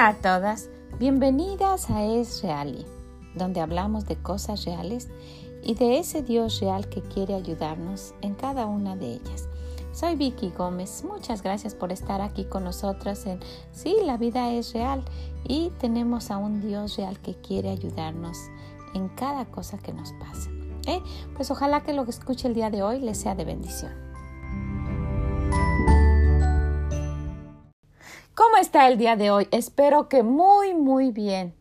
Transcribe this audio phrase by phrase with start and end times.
[0.00, 2.86] Hola a todas, bienvenidas a Es Reali,
[3.34, 5.08] donde hablamos de cosas reales
[5.62, 9.46] y de ese Dios real que quiere ayudarnos en cada una de ellas.
[9.92, 13.40] Soy Vicky Gómez, muchas gracias por estar aquí con nosotras en
[13.72, 15.04] Sí, la vida es real
[15.46, 18.38] y tenemos a un Dios real que quiere ayudarnos
[18.94, 20.48] en cada cosa que nos pase.
[20.86, 21.02] ¿Eh?
[21.36, 24.09] Pues ojalá que lo que escuche el día de hoy les sea de bendición.
[28.60, 29.48] Está el día de hoy?
[29.52, 31.54] Espero que muy, muy bien,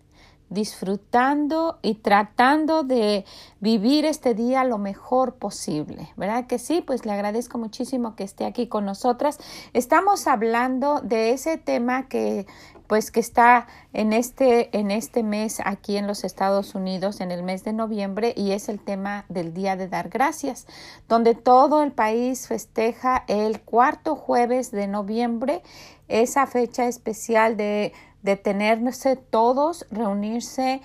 [0.50, 3.24] disfrutando y tratando de
[3.62, 6.12] vivir este día lo mejor posible.
[6.18, 6.82] ¿Verdad que sí?
[6.86, 9.40] Pues le agradezco muchísimo que esté aquí con nosotras.
[9.72, 12.46] Estamos hablando de ese tema que
[12.90, 17.44] pues que está en este, en este mes aquí en los Estados Unidos, en el
[17.44, 20.66] mes de noviembre, y es el tema del Día de Dar Gracias,
[21.08, 25.62] donde todo el país festeja el cuarto jueves de noviembre,
[26.10, 30.82] esa fecha especial de, de tenerse todos, reunirse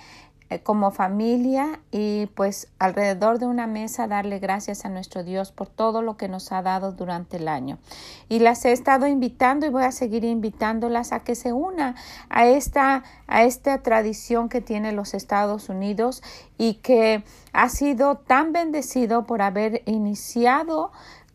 [0.51, 5.69] eh, como familia y pues alrededor de una mesa darle gracias a nuestro Dios por
[5.69, 7.79] todo lo que nos ha dado durante el año.
[8.29, 11.95] Y las he estado invitando y voy a seguir invitándolas a que se una
[12.29, 16.23] a esta, a esta tradición que tiene los Estados Unidos
[16.59, 20.93] y que ha sido tan bendecido por haber iniciado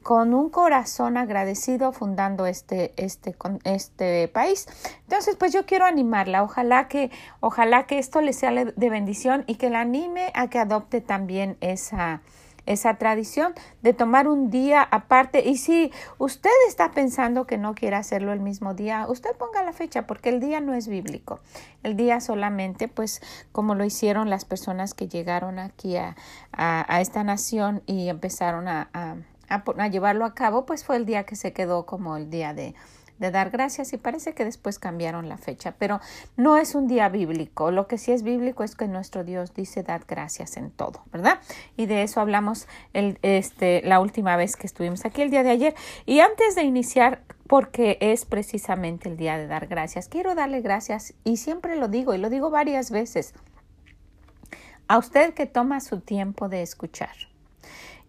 [0.10, 4.66] con un corazón agradecido fundando este, este, este país.
[5.04, 6.42] Entonces, pues yo quiero animarla.
[6.42, 10.58] Ojalá que, ojalá que esto le sea de bendición y que la anime a que
[10.58, 12.24] adopte también esa,
[12.66, 15.48] esa tradición de tomar un día aparte.
[15.48, 19.74] Y si usted está pensando que no quiere hacerlo el mismo día, usted ponga la
[19.74, 21.40] fecha porque el día no es bíblico.
[21.84, 23.22] El día solamente, pues
[23.52, 26.16] como lo hicieron las personas que llegaron aquí a,
[26.52, 29.18] a, esta nación y empezaron a a,
[29.92, 32.76] llevarlo a cabo, pues fue el día que se quedó como el día de,
[33.20, 36.00] dar gracias y parece que después cambiaron la fecha, pero
[36.38, 37.70] no es un día bíblico.
[37.70, 41.42] Lo que sí es bíblico es que nuestro Dios dice dar gracias en todo, ¿verdad?
[41.76, 45.76] Y de eso hablamos este, la última vez que estuvimos aquí el día de ayer.
[46.06, 51.14] Y antes de iniciar, porque es precisamente el día de dar gracias, quiero darle gracias
[51.26, 53.34] y siempre lo digo y lo digo varias veces
[54.90, 57.16] a usted que toma su tiempo de escuchar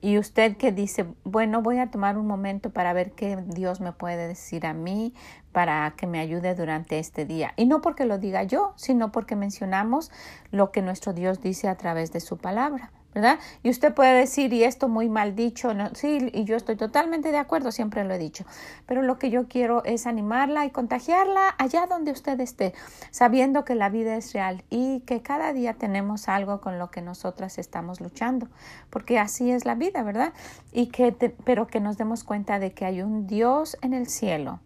[0.00, 3.92] y usted que dice, bueno, voy a tomar un momento para ver qué Dios me
[3.92, 5.12] puede decir a mí
[5.52, 7.52] para que me ayude durante este día.
[7.56, 10.10] Y no porque lo diga yo, sino porque mencionamos
[10.50, 12.92] lo que nuestro Dios dice a través de su palabra.
[13.14, 13.38] ¿Verdad?
[13.62, 17.32] Y usted puede decir, y esto muy mal dicho, no, sí, y yo estoy totalmente
[17.32, 18.44] de acuerdo, siempre lo he dicho,
[18.86, 22.72] pero lo que yo quiero es animarla y contagiarla allá donde usted esté,
[23.10, 27.02] sabiendo que la vida es real y que cada día tenemos algo con lo que
[27.02, 28.48] nosotras estamos luchando,
[28.90, 30.32] porque así es la vida, ¿verdad?
[30.72, 31.12] Y que,
[31.44, 34.60] pero que nos demos cuenta de que hay un Dios en el cielo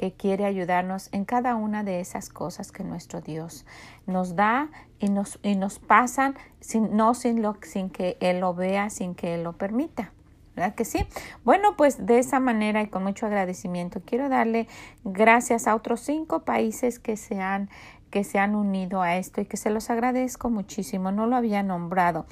[0.00, 3.66] que quiere ayudarnos en cada una de esas cosas que nuestro Dios
[4.06, 8.54] nos da y nos, y nos pasan, sin, no sin, lo, sin que Él lo
[8.54, 10.14] vea, sin que Él lo permita.
[10.56, 11.06] ¿Verdad que sí?
[11.44, 14.68] Bueno, pues de esa manera y con mucho agradecimiento quiero darle
[15.04, 17.68] gracias a otros cinco países que se han
[18.10, 21.12] que se han unido a esto y que se los agradezco muchísimo.
[21.12, 22.24] No lo había nombrado.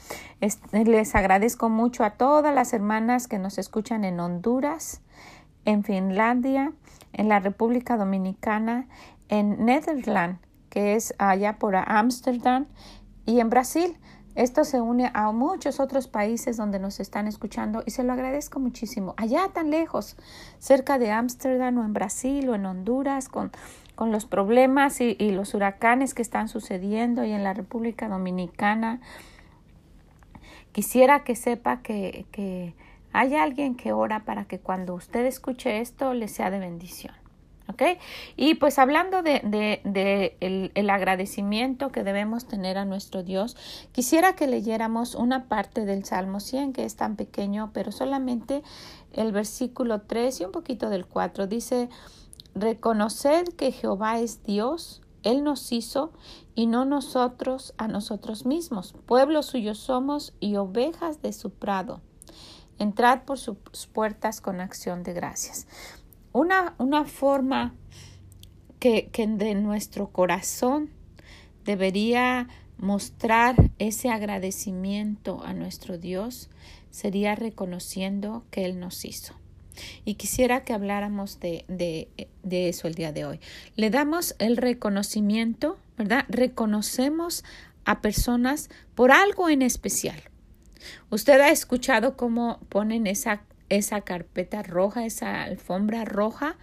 [0.72, 5.02] les agradezco mucho a todas las hermanas que nos escuchan en Honduras,
[5.66, 6.72] en Finlandia,
[7.12, 8.86] en la República Dominicana,
[9.28, 12.66] en Netherlands, que es allá por Ámsterdam,
[13.26, 13.96] y en Brasil.
[14.34, 18.60] Esto se une a muchos otros países donde nos están escuchando y se lo agradezco
[18.60, 19.14] muchísimo.
[19.16, 20.16] Allá tan lejos,
[20.60, 23.50] cerca de Ámsterdam o en Brasil o en Honduras, con,
[23.96, 29.00] con los problemas y, los huracanes que están sucediendo y en la República Dominicana.
[30.70, 32.74] Quisiera que sepa que, que
[33.12, 37.14] hay alguien que ora para que cuando usted escuche esto le sea de bendición.
[37.70, 37.82] ¿Ok?
[38.34, 43.58] Y pues hablando de, el, agradecimiento que debemos tener a nuestro Dios,
[43.92, 48.62] quisiera que leyéramos una parte del Salmo 100, que es tan pequeño, pero solamente
[49.12, 51.46] el versículo 3 y un poquito del 4.
[51.46, 51.90] Dice,
[52.54, 56.12] reconoced que Jehová es Dios, Él nos hizo
[56.54, 58.94] y no nosotros a nosotros mismos.
[59.04, 62.00] Pueblo suyo somos y ovejas de su prado.
[62.78, 63.56] Entrad por sus
[63.92, 65.66] puertas con acción de gracias.
[66.32, 67.74] Una, una forma
[68.78, 70.90] que, que de nuestro corazón
[71.64, 72.48] debería
[72.78, 76.48] mostrar ese agradecimiento a nuestro Dios
[76.90, 79.34] sería reconociendo que Él nos hizo.
[80.04, 82.08] Y quisiera que habláramos de, de,
[82.42, 83.40] de, eso el día de hoy.
[83.76, 86.24] Le damos el reconocimiento, ¿verdad?
[86.28, 87.44] Reconocemos
[87.84, 90.20] a personas por algo en especial.
[91.10, 96.56] Usted ha escuchado cómo ponen esa, esa carpeta roja, esa alfombra roja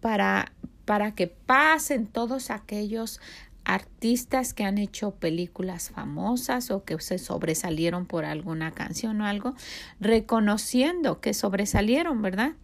[0.00, 0.52] para,
[0.84, 3.20] para que pasen todos aquellos
[3.64, 9.54] artistas que han hecho películas famosas o que se sobresalieron por alguna canción o algo,
[10.00, 12.54] reconociendo que sobresalieron, ¿verdad?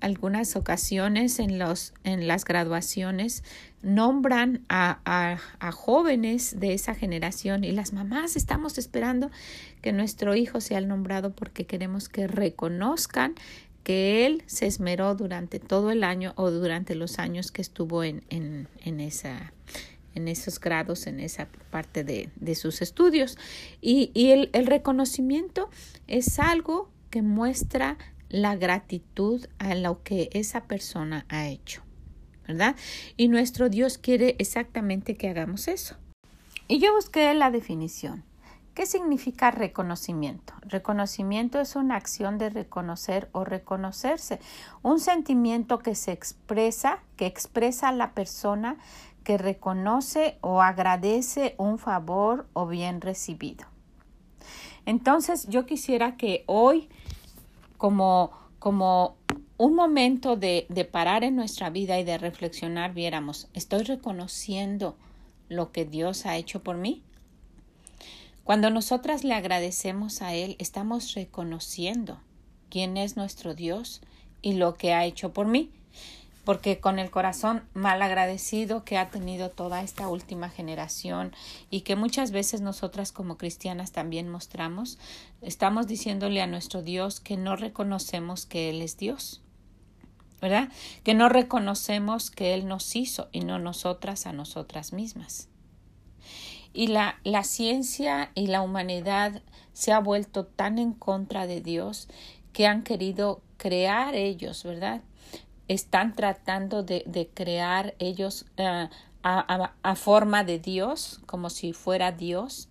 [0.00, 3.42] algunas ocasiones en, los, en las graduaciones
[3.82, 5.38] nombran a,
[5.72, 9.30] jóvenes de esa generación y las mamás estamos esperando
[9.84, 13.34] que nuestro hijo sea nombrado porque queremos que reconozcan
[13.82, 18.24] que él se esmeró durante todo el año o durante los años que estuvo en,
[18.30, 19.52] en, en esa
[20.14, 23.36] en esos grados, en esa parte de, de sus estudios.
[23.82, 25.68] Y, y el reconocimiento
[26.06, 27.98] es algo que muestra
[28.30, 31.82] la gratitud a lo que esa persona ha hecho,
[32.48, 32.74] ¿verdad?
[33.18, 35.96] Y nuestro Dios quiere exactamente que hagamos eso.
[36.68, 38.24] Y yo busqué la definición.
[38.74, 40.52] ¿Qué significa reconocimiento?
[40.62, 44.40] Reconocimiento es una acción de reconocer o reconocerse,
[44.82, 48.76] un sentimiento que se expresa, que expresa a la persona
[49.22, 53.64] que reconoce o agradece un favor o bien recibido.
[54.86, 56.88] Entonces yo quisiera que hoy,
[57.78, 59.16] como, como
[59.56, 64.96] un momento de, de parar en nuestra vida y de reflexionar, viéramos, ¿estoy reconociendo
[65.48, 67.04] lo que Dios ha hecho por mí?
[68.44, 72.20] Cuando nosotras le agradecemos a Él, estamos reconociendo
[72.68, 74.02] quién es nuestro Dios
[74.42, 75.70] y lo que ha hecho por mí.
[76.44, 81.32] Porque con el corazón mal agradecido que ha tenido toda esta última generación
[81.70, 84.98] y que muchas veces nosotras como cristianas también mostramos,
[85.40, 89.40] estamos diciéndole a nuestro Dios que no reconocemos que Él es Dios.
[90.42, 90.68] ¿Verdad?
[91.02, 95.48] Que no reconocemos que Él nos hizo y no nosotras a nosotras mismas
[96.74, 99.40] y la, la ciencia y la humanidad
[99.72, 102.08] se ha vuelto tan en contra de Dios
[102.52, 105.00] que han querido crear ellos, ¿verdad?
[105.68, 108.88] Están tratando de, de crear ellos uh,
[109.22, 112.68] a, a, forma de Dios, como si fuera Dios,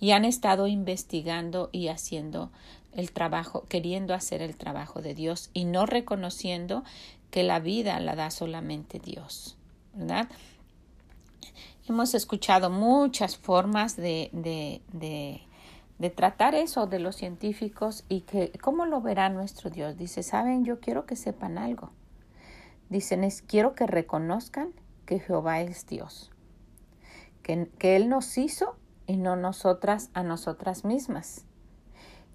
[0.00, 2.50] y han estado investigando y haciendo
[2.94, 6.84] el trabajo, queriendo hacer el trabajo de Dios y no reconociendo
[7.30, 9.56] que la vida la da solamente Dios,
[9.92, 10.28] ¿verdad?
[11.88, 14.82] Hemos escuchado muchas formas de, de,
[15.98, 19.96] de, tratar eso de los científicos y que cómo lo verá nuestro Dios.
[19.96, 21.92] Dice, saben, yo quiero que sepan algo.
[22.88, 24.72] Dicen, es quiero que reconozcan
[25.04, 26.32] que Jehová es Dios,
[27.44, 31.44] que, que Él nos hizo y no nosotras a nosotras mismas,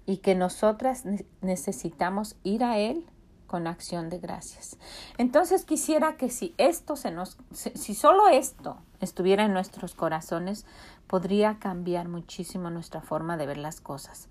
[0.06, 1.04] y que nosotras
[1.42, 3.06] necesitamos ir a Él
[3.46, 4.78] con acción de gracias.
[5.18, 10.64] Entonces quisiera que si esto se nos, si solo esto estuviera en nuestros corazones,
[11.06, 14.28] podría cambiar muchísimo nuestra forma de ver las cosas.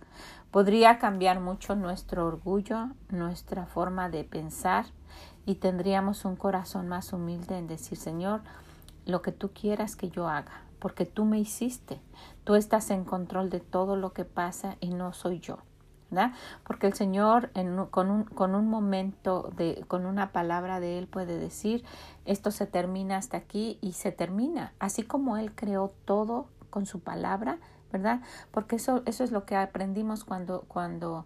[0.50, 4.86] Podría cambiar mucho nuestro orgullo, nuestra forma de pensar
[5.46, 8.42] y tendríamos un corazón más humilde en decir, Señor,
[9.06, 12.00] lo que tú quieras que yo haga, porque tú me hiciste,
[12.44, 15.60] tú estás en control de todo lo que pasa y no soy yo.
[16.66, 17.52] Porque el Señor
[17.90, 21.84] con, un, con un momento, de, con una palabra de Él puede decir,
[22.26, 27.00] esto se termina hasta aquí y se termina, así como Él creó todo con su
[27.00, 27.60] palabra,
[27.92, 28.22] ¿verdad?
[28.52, 31.26] Porque eso, eso es lo que aprendimos cuando, cuando,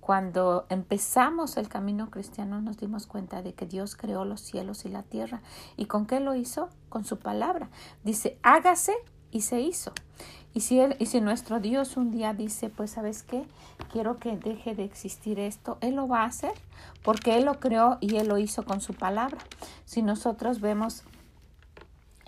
[0.00, 4.88] cuando empezamos el camino cristiano nos dimos cuenta de que Dios creó los cielos y
[4.88, 5.42] la tierra.
[5.76, 6.68] ¿Y con qué lo hizo?
[6.88, 7.68] Con su palabra.
[8.02, 8.94] Dice, hágase
[9.30, 9.92] y se hizo.
[10.52, 13.44] Y si, él, y si nuestro Dios un día dice, pues sabes qué,
[13.92, 16.52] quiero que deje de existir esto, Él lo va a hacer
[17.04, 19.38] porque Él lo creó y Él lo hizo con su palabra.
[19.84, 21.04] Si nosotros vemos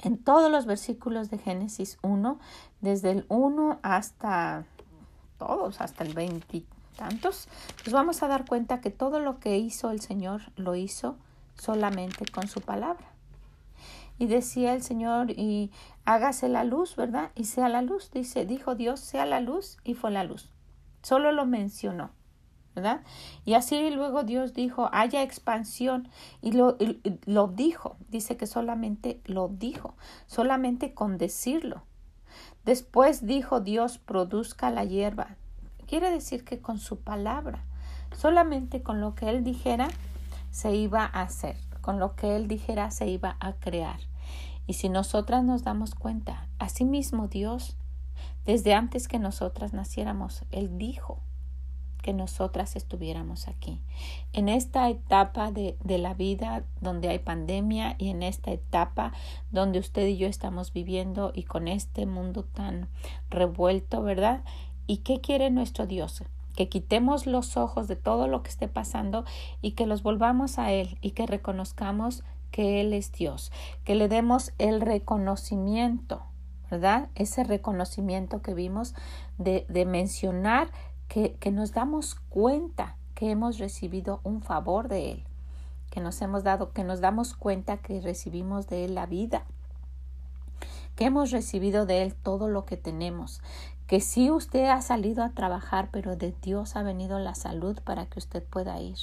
[0.03, 2.39] en todos los versículos de Génesis 1,
[2.81, 4.67] desde el 1 hasta
[5.39, 7.49] todos, hasta el veintitantos,
[7.85, 11.17] nos vamos a dar cuenta que todo lo que hizo el Señor lo hizo
[11.57, 13.12] solamente con su palabra.
[14.23, 15.73] Y decía el Señor, y
[16.05, 17.33] hágase la luz, ¿verdad?
[17.35, 18.13] Y sea la luz.
[18.13, 20.49] Dice, dijo Dios, sea la luz, y fue la luz.
[21.03, 22.13] Solo lo mencionó,
[22.77, 23.01] ¿verdad?
[23.45, 26.09] Y así luego Dios dijo, haya expansión,
[26.41, 26.77] y lo,
[27.27, 27.97] lo dijo.
[28.11, 29.97] Dice que solamente lo dijo,
[30.29, 31.83] solamente con decirlo.
[32.65, 35.35] Después dijo Dios, produzca la hierba.
[35.89, 37.65] Quiere decir que con su palabra,
[38.17, 39.89] solamente con lo que él dijera,
[40.53, 44.12] se iba a hacer, con lo que él dijera, se iba a crear.
[44.67, 47.77] Y si nosotras nos damos cuenta, asimismo Dios,
[48.45, 51.21] desde antes que nosotras naciéramos, Él dijo
[52.03, 53.81] que nosotras estuviéramos aquí.
[54.33, 59.13] En esta etapa de, de, la vida donde hay pandemia y en esta etapa
[59.53, 62.89] donde usted y yo estamos viviendo y con este mundo tan
[63.31, 64.43] revuelto, ¿verdad?
[64.87, 66.25] ¿Y qué quiere nuestro Dios?
[66.57, 69.25] Que quitemos los ojos de todo lo que esté pasando
[69.63, 73.51] y que los volvamos a Él y que reconozcamos que Él es Dios,
[73.85, 76.23] que le demos el reconocimiento,
[76.71, 77.09] ¿verdad?
[77.17, 78.95] Ese reconocimiento que vimos
[79.39, 80.69] de, de mencionar
[81.09, 85.25] que, que nos damos cuenta que hemos recibido un favor de Él,
[85.91, 89.45] que nos hemos dado, que nos damos cuenta que recibimos de Él la vida,
[90.95, 93.41] que hemos recibido de Él todo lo que tenemos,
[93.93, 98.07] que si usted ha salido a trabajar, pero de Dios ha venido la salud para
[98.07, 98.97] que usted pueda ir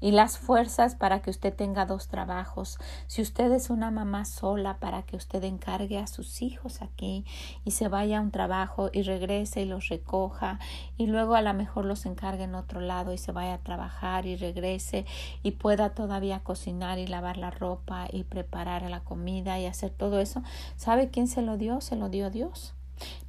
[0.00, 2.78] y las fuerzas para que usted tenga dos trabajos.
[3.08, 7.24] Si usted es una mamá sola, para que usted encargue a sus hijos aquí
[7.64, 10.60] y se vaya a un trabajo y regrese y los recoja
[10.96, 14.26] y luego a lo mejor los encargue en otro lado y se vaya a trabajar
[14.26, 15.06] y regrese
[15.42, 20.20] y pueda todavía cocinar y lavar la ropa y preparar la comida y hacer todo
[20.20, 20.44] eso.
[20.76, 21.80] ¿Sabe quién se lo dio?
[21.80, 22.74] Se lo dio Dios.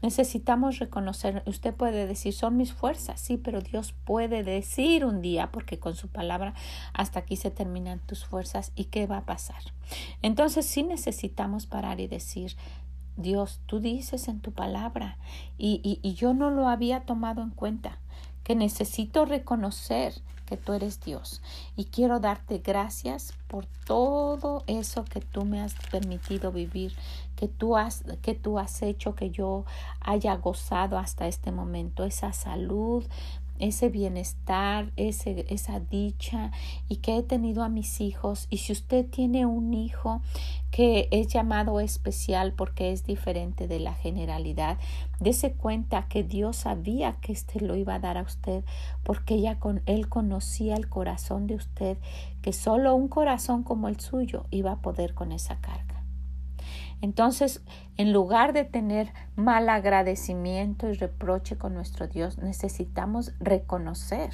[0.01, 5.51] Necesitamos reconocer, usted puede decir, son mis fuerzas, sí, pero Dios puede decir un día,
[5.51, 6.53] porque con su palabra
[6.93, 9.61] hasta aquí se terminan tus fuerzas y qué va a pasar.
[10.21, 12.55] Entonces sí necesitamos parar y decir,
[13.17, 15.17] Dios, tú dices en tu palabra
[15.57, 17.99] y, y, y yo no lo había tomado en cuenta,
[18.43, 20.13] que necesito reconocer
[20.51, 21.41] que tú eres Dios.
[21.77, 26.93] Y quiero darte gracias por todo eso que tú me has permitido vivir,
[27.37, 29.63] que tú has, que tú has hecho que yo
[30.01, 33.05] haya gozado hasta este momento, esa salud,
[33.61, 36.51] ese bienestar, ese, esa dicha
[36.87, 38.47] y que he tenido a mis hijos.
[38.49, 40.21] Y si usted tiene un hijo
[40.71, 44.77] que es llamado especial porque es diferente de la generalidad,
[45.19, 48.63] dése cuenta que Dios sabía que éste lo iba a dar a usted
[49.03, 51.97] porque ella con, él conocía el corazón de usted,
[52.41, 56.00] que solo un corazón como el suyo iba a poder con esa carga.
[57.01, 57.61] Entonces,
[57.97, 64.31] en lugar de tener mal agradecimiento y reproche con nuestro Dios, necesitamos reconocer.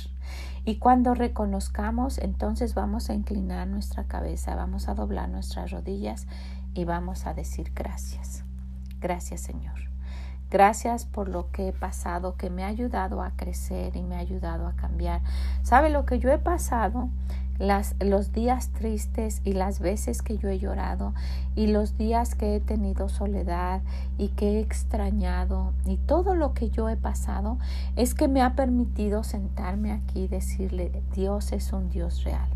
[0.65, 6.27] Y cuando reconozcamos, entonces vamos a inclinar nuestra cabeza, vamos a doblar nuestras rodillas
[6.73, 8.43] y vamos a decir gracias.
[8.99, 9.87] Gracias Señor.
[10.49, 14.19] Gracias por lo que he pasado, que me ha ayudado a crecer y me ha
[14.19, 15.21] ayudado a cambiar.
[15.61, 17.09] ¿Sabe lo que yo he pasado?
[17.59, 21.13] Las, los días tristes y las veces que yo he llorado
[21.55, 23.81] y los días que he tenido soledad
[24.17, 27.57] y que he extrañado y todo lo que yo he pasado
[27.95, 32.49] es que me ha permitido sentarme aquí y decirle Dios es un Dios real.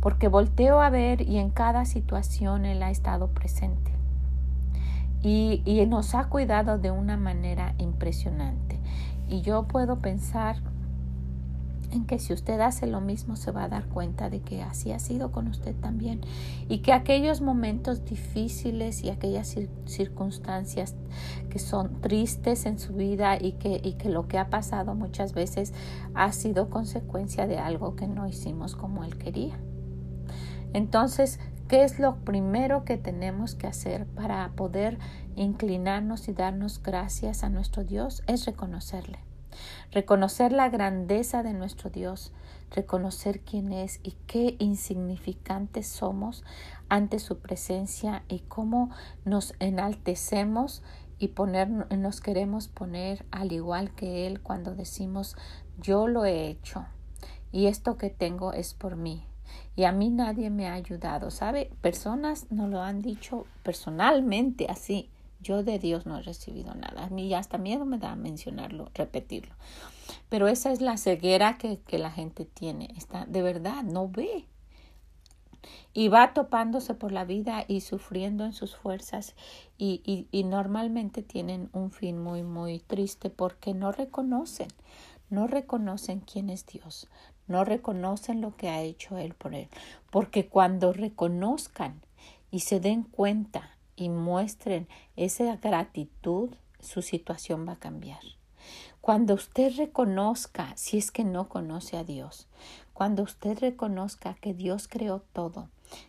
[0.00, 3.92] Porque volteo a ver y en cada situación Él ha estado presente.
[5.22, 8.80] Y, y nos ha cuidado de una manera impresionante.
[9.28, 10.56] Y yo puedo pensar
[11.92, 14.92] en que si usted hace lo mismo se va a dar cuenta de que así
[14.92, 16.20] ha sido con usted también
[16.68, 20.94] y que aquellos momentos difíciles y aquellas circunstancias
[21.50, 25.34] que son tristes en su vida y que, y que lo que ha pasado muchas
[25.34, 25.72] veces
[26.14, 29.58] ha sido consecuencia de algo que no hicimos como él quería.
[30.72, 34.98] Entonces, ¿qué es lo primero que tenemos que hacer para poder
[35.36, 38.22] inclinarnos y darnos gracias a nuestro Dios?
[38.26, 39.31] Es reconocerle
[39.90, 42.32] reconocer la grandeza de nuestro Dios,
[42.70, 46.44] reconocer quién es y qué insignificantes somos
[46.88, 48.90] ante su presencia y cómo
[49.24, 50.82] nos enaltecemos
[51.18, 55.36] y poner, nos queremos poner al igual que Él cuando decimos
[55.80, 56.84] yo lo he hecho
[57.52, 59.26] y esto que tengo es por mí.
[59.76, 61.70] Y a mí nadie me ha ayudado, ¿sabe?
[61.80, 65.10] Personas nos lo han dicho personalmente así.
[65.42, 67.04] Yo de Dios no he recibido nada.
[67.04, 69.54] A mí hasta miedo me da mencionarlo, repetirlo.
[70.28, 72.94] Pero esa es la ceguera que, que la gente tiene.
[72.96, 74.46] Está, de verdad, no ve.
[75.92, 79.34] Y va topándose por la vida y sufriendo en sus fuerzas
[79.78, 84.68] y, y, y normalmente tienen un fin muy, muy triste porque no reconocen,
[85.28, 87.08] no reconocen quién es Dios,
[87.46, 89.68] no reconocen lo que ha hecho Él por Él.
[90.10, 92.00] Porque cuando reconozcan
[92.50, 98.20] y se den cuenta y muestren esa gratitud, su situación va a cambiar.
[99.00, 102.46] Cuando usted reconozca, si es que no conoce a Dios,
[102.92, 105.68] cuando usted reconozca que Dios creó todo,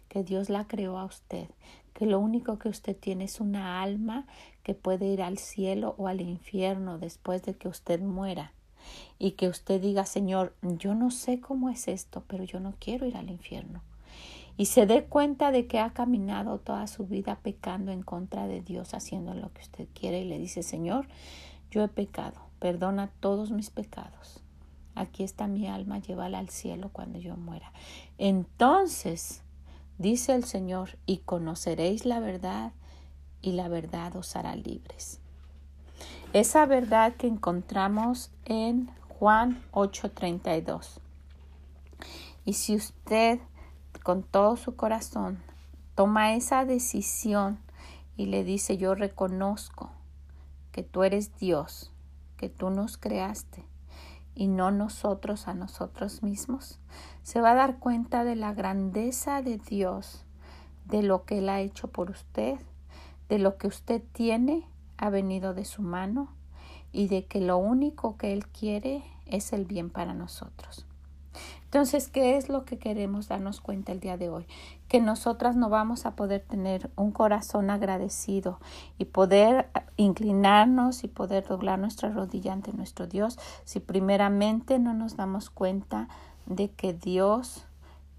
[0.09, 1.47] que Dios la creó a usted,
[1.93, 4.27] que lo único que usted tiene es una alma
[4.63, 8.53] que puede ir al cielo o al infierno después de que usted muera,
[9.17, 13.07] y que usted diga, Señor, yo no sé cómo es esto, pero yo no quiero
[13.07, 13.81] ir al infierno
[14.57, 18.61] y se dé cuenta de que ha caminado toda su vida pecando en contra de
[18.61, 21.07] Dios, haciendo lo que usted quiere y le dice, Señor,
[21.71, 24.41] yo he pecado, perdona todos mis pecados.
[24.95, 27.73] Aquí está mi alma, llévala al cielo cuando yo muera.
[28.19, 29.41] Entonces,
[29.97, 32.73] dice el Señor, y conoceréis la verdad,
[33.41, 35.19] y la verdad os hará libres.
[36.31, 40.99] Esa verdad que encontramos en Juan 8:32.
[42.45, 43.39] Y si usted
[44.01, 45.41] con todo su corazón
[45.95, 47.59] toma esa decisión
[48.17, 49.91] y le dice, yo reconozco
[50.71, 51.91] que tú eres Dios,
[52.37, 53.65] que tú nos creaste
[54.35, 56.79] y no nosotros a nosotros mismos,
[57.21, 60.25] se va a dar cuenta de la grandeza de Dios,
[60.85, 62.59] de lo que Él ha hecho por usted,
[63.29, 66.29] de lo que usted tiene ha venido de su mano
[66.91, 70.85] y de que lo único que Él quiere es el bien para nosotros.
[71.73, 74.45] Entonces, ¿qué es lo que queremos darnos cuenta el día de hoy?
[74.87, 78.59] Que nosotras no vamos a poder tener un corazón agradecido
[78.99, 85.15] y poder inclinarnos y poder doblar nuestra rodilla ante nuestro Dios si primeramente no nos
[85.15, 86.09] damos cuenta
[86.45, 87.65] de que Dios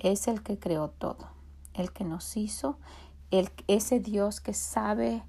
[0.01, 1.29] es el que creó todo,
[1.75, 2.77] el que nos hizo,
[3.31, 5.23] el, ese Dios que sabe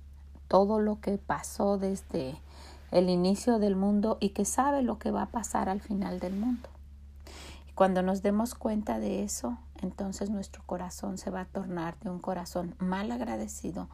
[0.48, 2.42] todo lo que pasó desde
[2.90, 6.34] el inicio del mundo y que sabe lo que va a pasar al final del
[6.34, 6.70] mundo.
[7.76, 12.20] Cuando nos demos cuenta de eso, entonces nuestro corazón se va a tornar de un
[12.20, 13.90] corazón mal agradecido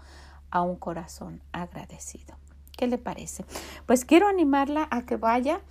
[0.52, 2.36] a un corazón agradecido.
[2.78, 3.44] ¿Qué le parece?
[3.88, 5.62] Pues quiero animarla a que vaya,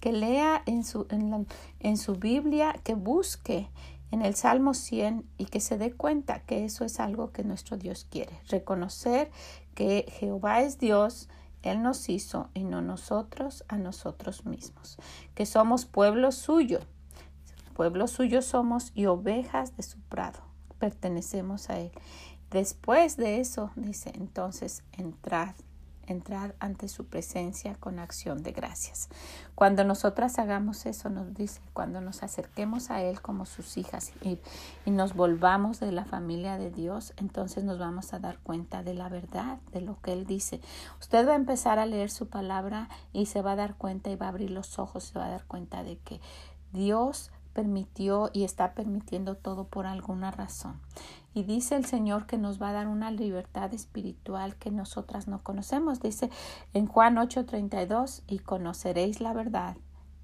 [0.00, 1.46] que lea en su, en,
[1.80, 3.68] en su Biblia, que busque
[4.10, 7.76] en el Salmo 100 y que se dé cuenta que eso es algo que nuestro
[7.76, 8.40] Dios quiere.
[8.48, 9.30] Reconocer
[9.74, 11.28] que Jehová es Dios,
[11.62, 14.96] Él nos hizo y no nosotros a nosotros mismos,
[15.34, 16.80] que somos pueblo suyo,
[17.78, 20.40] pueblo suyo somos y ovejas de su prado,
[20.80, 21.92] pertenecemos a Él.
[22.50, 25.54] Después de eso, dice, entonces entrad
[26.08, 29.10] entrar ante su presencia con acción de gracias.
[29.54, 34.40] Cuando nosotras hagamos eso, nos dice, cuando nos acerquemos a Él como sus hijas y,
[34.90, 39.08] nos volvamos de la familia de Dios, entonces nos vamos a dar cuenta de la
[39.08, 40.60] verdad, de lo que Él dice.
[40.98, 44.16] Usted va a empezar a leer su palabra y se va a dar cuenta y
[44.16, 46.20] va a abrir los ojos, se va a dar cuenta de que
[46.72, 50.80] Dios permitió y está permitiendo todo por alguna razón.
[51.34, 55.42] Y dice el Señor que nos va a dar una libertad espiritual que nosotras no
[55.42, 56.00] conocemos.
[56.00, 56.30] Dice
[56.74, 59.76] en Juan 8:32, y conoceréis la verdad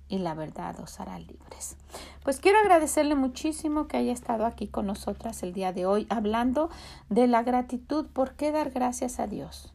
[0.09, 1.77] y la verdad os hará libres.
[2.23, 6.71] Pues quiero agradecerle muchísimo que haya estado aquí con nosotras el día de hoy hablando
[7.09, 8.07] de la gratitud.
[8.07, 9.74] ¿Por qué dar gracias a Dios?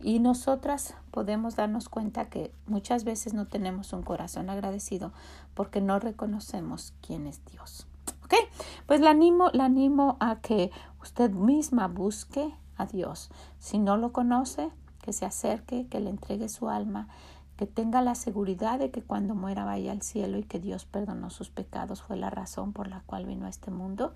[0.00, 5.12] Y nosotras podemos darnos cuenta que muchas veces no tenemos un corazón agradecido
[5.54, 7.86] porque no reconocemos quién es Dios.
[8.24, 8.34] ¿Ok?
[8.86, 10.70] Pues la animo, la animo a que
[11.02, 13.30] usted misma busque a Dios.
[13.58, 14.70] Si no lo conoce,
[15.02, 17.08] que se acerque, que le entregue su alma,
[17.56, 21.28] que tenga la seguridad de que cuando muera vaya al cielo y que Dios perdonó
[21.28, 24.14] sus pecados fue la razón por la cual vino a este mundo.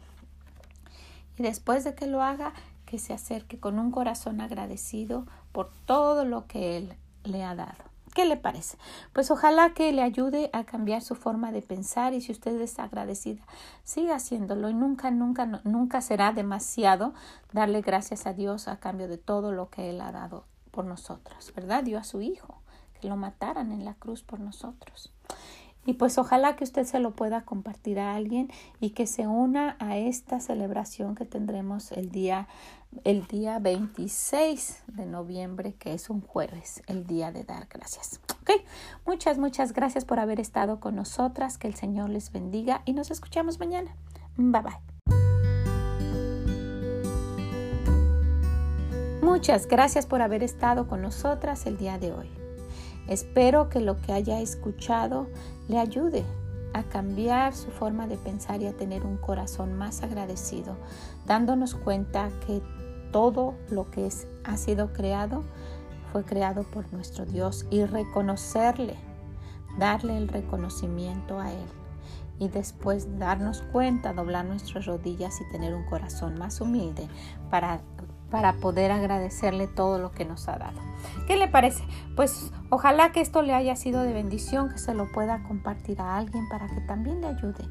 [1.36, 2.52] Y después de que lo haga,
[2.92, 6.92] que se acerque con un corazón agradecido por todo lo que Él
[7.24, 7.82] le ha dado.
[8.14, 8.76] ¿Qué le parece?
[9.14, 12.78] Pues ojalá que le ayude a cambiar su forma de pensar y si usted es
[12.78, 13.40] agradecida,
[13.82, 17.14] siga haciéndolo y nunca, nunca, nunca será demasiado
[17.50, 21.50] darle gracias a Dios a cambio de todo lo que Él ha dado por nosotros,
[21.56, 21.84] ¿verdad?
[21.84, 22.60] Dio a su Hijo,
[23.00, 25.10] que lo mataran en la cruz por nosotros.
[25.84, 28.50] Y pues ojalá que usted se lo pueda compartir a alguien
[28.80, 32.46] y que se una a esta celebración que tendremos el día,
[33.04, 38.20] el día 26 de noviembre, que es un jueves, el día de dar gracias.
[38.42, 38.50] Ok,
[39.06, 41.58] muchas, muchas gracias por haber estado con nosotras.
[41.58, 43.94] Que el Señor les bendiga y nos escuchamos mañana.
[44.36, 44.92] Bye bye.
[49.22, 52.30] Muchas gracias por haber estado con nosotras el día de hoy.
[53.08, 55.28] Espero que lo que haya escuchado
[55.68, 56.24] le ayude
[56.74, 60.76] a cambiar su forma de pensar y a tener un corazón más agradecido,
[61.26, 62.62] dándonos cuenta que
[63.12, 65.44] todo lo que es, ha sido creado
[66.10, 68.96] fue creado por nuestro Dios y reconocerle,
[69.78, 71.66] darle el reconocimiento a Él
[72.38, 77.08] y después darnos cuenta, doblar nuestras rodillas y tener un corazón más humilde
[77.50, 77.80] para
[78.32, 80.80] para poder agradecerle todo lo que nos ha dado.
[81.26, 81.84] ¿Qué le parece?
[82.16, 86.16] Pues ojalá que esto le haya sido de bendición, que se lo pueda compartir a
[86.16, 87.68] alguien para que también le ayude.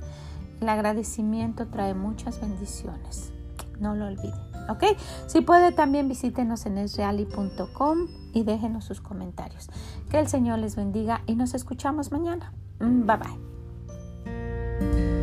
[0.62, 3.34] El agradecimiento trae muchas bendiciones.
[3.80, 4.51] No lo olvide.
[4.70, 4.84] ¿ok?
[5.28, 9.70] Si puede también visítenos en esreali.com y déjenos sus comentarios.
[10.10, 12.54] Que el Señor les bendiga y nos escuchamos mañana.
[12.80, 15.21] Mm, bye bye.